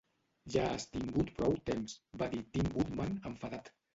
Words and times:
"Ja 0.53 0.63
has 0.67 0.85
tingut 0.95 1.29
prou 1.41 1.53
temps", 1.71 1.95
va 2.21 2.31
dir 2.33 2.41
Tin 2.57 2.73
Woodman 2.79 3.15
enfadat. 3.33 3.73